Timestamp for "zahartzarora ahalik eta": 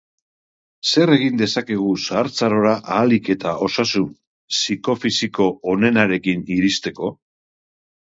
2.07-3.55